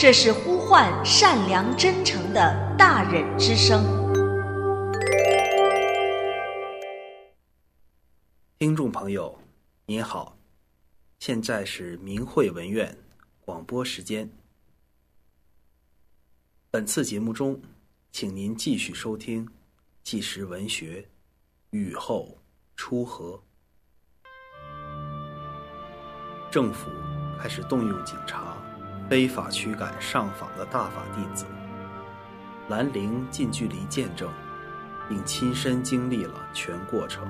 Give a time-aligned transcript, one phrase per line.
[0.00, 3.82] 这是呼唤善良真诚的大忍之声。
[8.60, 9.36] 听众朋友，
[9.86, 10.38] 您好，
[11.18, 12.96] 现在是明慧文苑
[13.40, 14.30] 广播时间。
[16.70, 17.60] 本次节目中，
[18.12, 19.48] 请您继续收听
[20.04, 21.02] 纪实文学
[21.70, 22.38] 《雨后
[22.76, 23.42] 初河》。
[26.52, 26.88] 政府
[27.36, 28.47] 开始动用警察，
[29.08, 31.46] 非法驱赶上访的大法弟子。
[32.68, 34.28] 兰陵近距离见证，
[35.08, 37.26] 并亲身经历了全过程。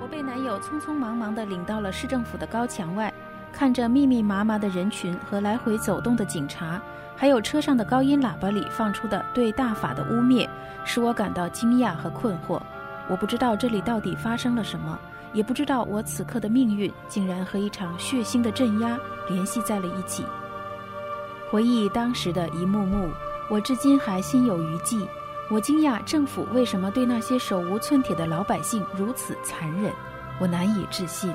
[0.00, 3.12] 我被男友匆匆忙忙地领到了市政府的高墙外，
[3.52, 6.80] 看着密密麻麻的人群和来回走动的警察，
[7.16, 10.48] 还有车上的高音喇叭里放出的对大法的污蔑，
[10.84, 12.62] 使我感到惊讶和困惑。
[13.08, 14.96] 我不知道这里到底发生了什么。
[15.32, 20.24] 也不知道我此刻的命运竟然和一场血腥的镇压联系在了一起。
[21.50, 23.10] 回忆当时的一幕幕，
[23.48, 25.06] 我至今还心有余悸。
[25.50, 29.92] 我惊讶政府为什么对那些手无寸铁的老百姓如此残忍，
[30.38, 31.34] 我难以置信。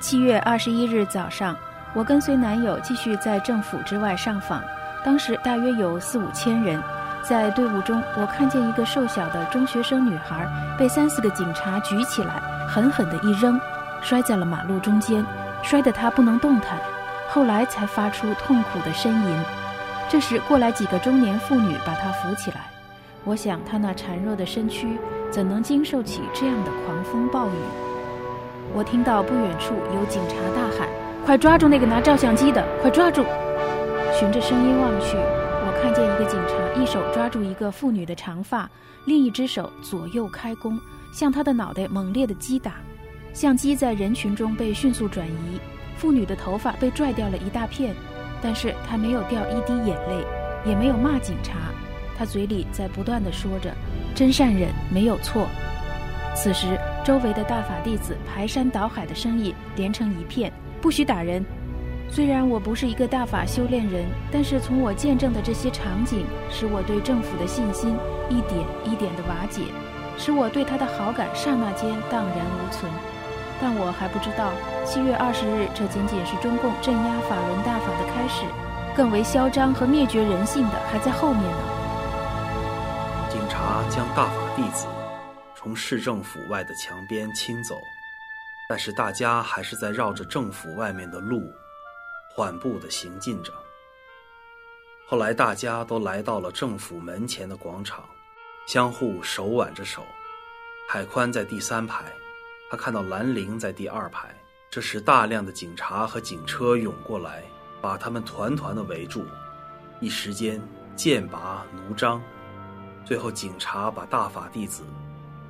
[0.00, 1.56] 七月二十一日早上，
[1.94, 4.62] 我跟随男友继续在政府之外上访，
[5.04, 6.82] 当时大约有四五千人。
[7.28, 10.46] 在队伍中，我看见一个瘦小的中学生女孩
[10.78, 13.58] 被三四个警察举起来，狠狠地一扔，
[14.00, 15.26] 摔在了马路中间，
[15.60, 16.78] 摔得她不能动弹。
[17.28, 19.42] 后来才发出痛苦的呻吟。
[20.08, 22.58] 这时过来几个中年妇女把她扶起来。
[23.24, 24.96] 我想她那孱弱的身躯
[25.28, 27.58] 怎能经受起这样的狂风暴雨？
[28.72, 30.88] 我听到不远处有警察大喊
[31.26, 32.64] ：“快抓住那个拿照相机的！
[32.80, 33.24] 快抓住！”
[34.16, 35.16] 循着声音望去。
[35.86, 38.68] 看见一个警察一手抓住一个妇女的长发，
[39.04, 40.76] 另一只手左右开弓，
[41.12, 42.78] 向她的脑袋猛烈的击打。
[43.32, 45.60] 相机在人群中被迅速转移，
[45.96, 47.94] 妇女的头发被拽掉了一大片，
[48.42, 50.26] 但是她没有掉一滴眼泪，
[50.68, 51.52] 也没有骂警察，
[52.18, 53.72] 她嘴里在不断的说着
[54.12, 55.46] ：“真善忍，没有错。”
[56.34, 60.52] 此时，周围的大法弟子排山倒海的声音连成一片
[60.82, 61.46] ：“不许打人！”
[62.08, 67.94] 虽然我不是一个大法修炼人，但是从我见证的这些场景，使我对政府的信心
[68.30, 69.62] 一点一点的瓦解，
[70.16, 72.90] 使我对他的好感刹那间荡然无存。
[73.60, 74.50] 但我还不知道，
[74.84, 78.44] 七月二十日，这仅仅是中共镇压法轮大法的开始，
[78.96, 81.58] 更为嚣张和灭绝人性的还在后面呢。
[83.30, 84.86] 警察将大法弟子
[85.54, 87.74] 从市政府外的墙边清走，
[88.68, 91.42] 但是大家还是在绕着政府外面的路。
[92.36, 93.50] 缓步地行进着。
[95.06, 98.04] 后来，大家都来到了政府门前的广场，
[98.66, 100.04] 相互手挽着手。
[100.86, 102.04] 海宽在第三排，
[102.70, 104.28] 他看到兰陵在第二排。
[104.68, 107.42] 这时，大量的警察和警车涌过来，
[107.80, 109.24] 把他们团团地围住。
[110.00, 110.60] 一时间，
[110.94, 112.22] 剑拔弩张。
[113.02, 114.84] 最后，警察把大法弟子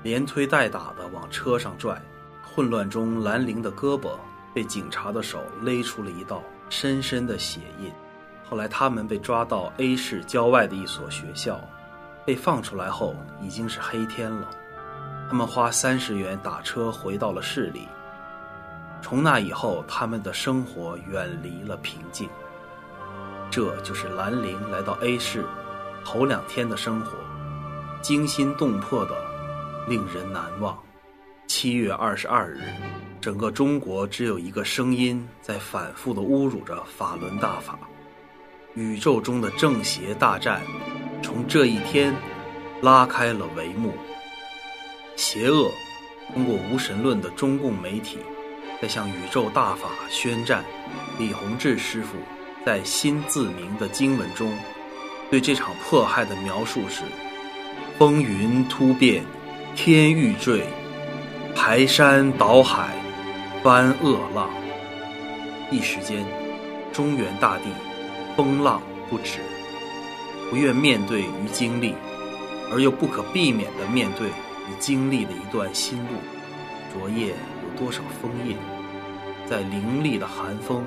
[0.05, 2.01] 连推带打地往车上拽。
[2.45, 4.17] 混乱中，兰陵的胳膊
[4.55, 6.41] 被警察的手勒出了一道。
[6.69, 7.93] 深深的血印。
[8.49, 11.61] 后来，他们被抓到 A 市郊外的一所学校，
[12.25, 14.49] 被放出来后已经是黑天了。
[15.29, 17.89] 他们花三十元打车回到了市里。
[19.03, 22.29] 从那以后，他们的生活远离了平静。
[23.51, 25.45] 这就是兰陵来到 A 市
[26.05, 27.13] 头两天的生活，
[28.01, 29.15] 惊心动魄的，
[29.89, 30.77] 令人难忘。
[31.47, 32.61] 七月二十二日。
[33.21, 37.77] 整个中国只有一个声音在反复的侮辱着法轮大法，
[38.75, 40.63] 宇宙中的正邪大战
[41.23, 42.15] 从这一天
[42.83, 43.93] 拉开了帷幕。
[45.17, 45.73] 邪恶
[46.33, 48.19] 通过无神论的中共媒体
[48.81, 50.65] 在向宇宙大法宣战。
[51.19, 52.17] 李洪志师傅
[52.65, 54.53] 在新自明的经文中
[55.31, 57.03] 对这场迫害的描述是：
[57.99, 59.25] 风云突变，
[59.75, 60.65] 天欲坠，
[61.69, 62.95] 排山倒海。
[63.61, 64.49] 翻恶浪，
[65.69, 66.25] 一时间，
[66.93, 67.65] 中原大地
[68.37, 68.81] 风浪
[69.11, 69.41] 不止。
[70.49, 71.93] 不愿面对与经历，
[72.71, 76.13] 而又不可避免地面对与经历的一段新路。
[76.95, 78.57] 昨夜有多少枫叶，
[79.45, 80.85] 在凌厉的寒风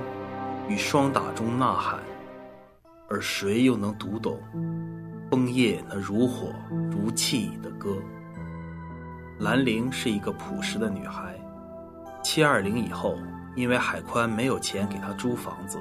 [0.69, 1.99] 与霜打中呐喊？
[3.09, 4.39] 而谁又能读懂
[5.29, 6.53] 枫叶那如火
[6.89, 7.97] 如泣的歌。
[9.39, 11.33] 兰陵是一个朴实的女孩，
[12.21, 13.15] 七二零以后，
[13.55, 15.79] 因为海宽没有钱给她租房子，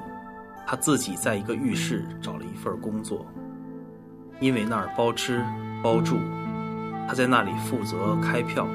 [0.65, 3.25] 她自己在一个浴室找了一份工作。
[4.39, 5.43] 因为那儿包吃
[5.83, 6.17] 包住，
[7.05, 8.65] 她在那里负责开票、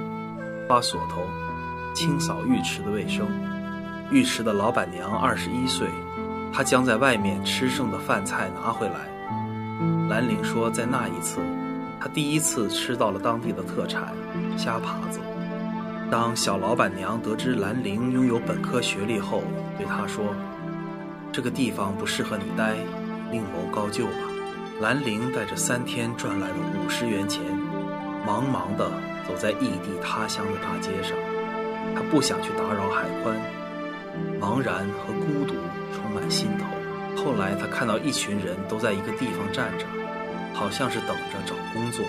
[0.69, 1.23] 发锁头、
[1.95, 3.27] 清扫浴池的卫生。
[4.11, 5.89] 浴池的老板娘二十一岁，
[6.53, 9.09] 她将在外面吃剩的饭菜拿回来。
[10.11, 11.41] 兰陵说，在那一次，
[12.05, 14.13] 他第一次吃到了当地的特产
[14.59, 15.21] 虾爬子。
[16.11, 19.43] 当小老板娘得知兰陵拥有本科学历后，
[19.79, 20.35] 对她说
[21.33, 22.75] ：“这个地方不适合你待，
[23.31, 24.13] 另谋高就吧。”
[24.83, 27.43] 兰陵带着三天赚来的五十元钱，
[28.27, 28.87] 茫茫地
[29.27, 31.17] 走在异地他乡的大街上。
[31.95, 33.35] 他不想去打扰海宽，
[34.39, 35.55] 茫然和孤独
[35.95, 37.25] 充满心头。
[37.25, 39.87] 后来他看到一群人都在一个地方站着，
[40.55, 42.03] 好像是等着找工作。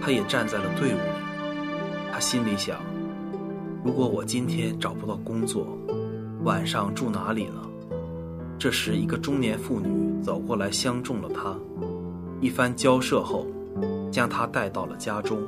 [0.00, 1.72] 他也站在了队伍里。
[2.12, 2.78] 他心里想：
[3.82, 5.66] 如果我今天找不到工作，
[6.44, 7.54] 晚上住哪里呢？
[8.58, 11.56] 这时，一个中年妇女走过来相中了他。
[12.40, 13.46] 一番交涉后，
[14.10, 15.38] 将他带到了家中。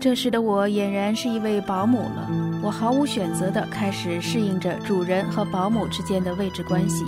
[0.00, 2.30] 这时的我俨然是一位保姆了。
[2.62, 7.04] 我毫无选择的开始适应着主人和保姆之间的位置关系。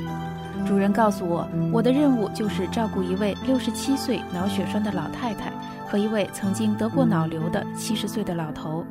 [0.70, 5.50] 主人告诉我，我的任务就是照顾一位六十七岁脑血栓的老太太
[5.84, 8.84] 和一位曾经得过脑瘤的七十岁的老头。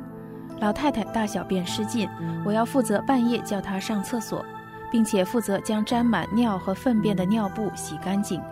[0.58, 2.06] 老太太大小便失禁，
[2.44, 4.44] 我要负责半夜叫她上厕所。
[4.90, 8.42] 并且负责将沾满尿和粪便的尿布洗干净。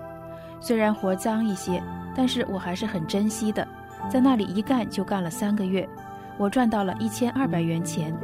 [0.60, 1.82] 虽然活脏一些，
[2.14, 3.66] 但是我还是很珍惜的。
[4.08, 5.86] 在那里一干就干了三个月，
[6.38, 8.14] 我赚到了一千二百元钱。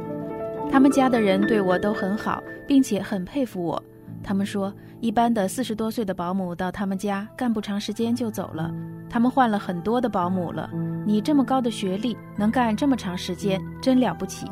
[0.71, 3.83] 他们家的人对我都很好，并且很佩服我。
[4.25, 8.73] 他们说，一般的四十多岁的保姆到他们家干不长时间就走了。
[9.07, 10.67] 他们换了很多的保姆了。
[11.05, 14.47] 你这么高的学历，能干这么长时间，真了不起。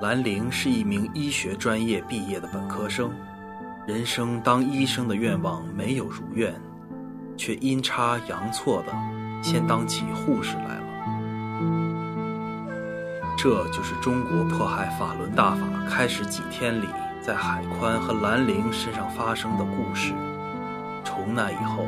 [0.00, 3.10] 兰陵是一名医学专业毕业的本科生，
[3.84, 6.54] 人生当医生的愿望没有如愿，
[7.36, 8.92] 却阴差阳错的
[9.42, 10.84] 先当起护士来了。
[13.36, 16.86] 这就是中国迫害法轮大法开始几天里，
[17.28, 20.14] 在海宽和兰陵身上发生的故事。
[21.04, 21.84] 从那以后，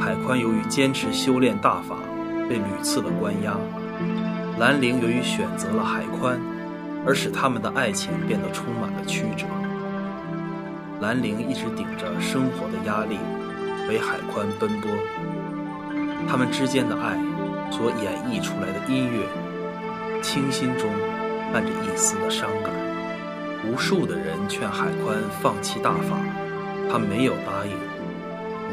[0.00, 1.96] 海宽由于坚持修炼大法，
[2.48, 3.58] 被屡次的关押；
[4.58, 6.40] 兰陵由于选择了海宽。
[7.04, 9.44] 而使他们的爱情变得充满了曲折。
[10.98, 13.18] 兰陵一直顶着生活的压力，
[13.86, 14.90] 为海宽奔波。
[16.26, 17.12] 他们之间的爱
[17.70, 20.88] 所演绎出来的音乐，清新中
[21.52, 22.72] 伴着一丝的伤感。
[23.66, 26.18] 无数的人劝海宽放弃大法，
[26.90, 27.72] 他没有答应；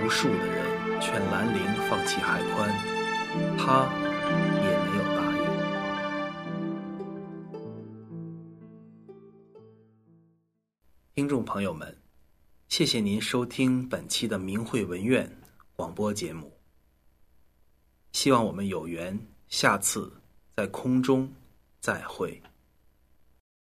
[0.03, 2.69] 无数的人劝兰陵放弃海宽，
[3.57, 3.87] 他
[4.61, 5.41] 也没有答应。
[11.15, 11.97] 听众朋友们，
[12.67, 15.29] 谢谢您收听本期的明慧文苑
[15.75, 16.51] 广播节目。
[18.11, 19.17] 希望我们有缘
[19.47, 20.11] 下次
[20.55, 21.33] 在空中
[21.79, 22.41] 再会。